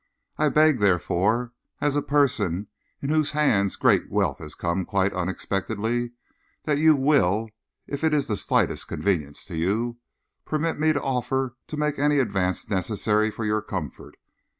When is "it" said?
8.03-8.11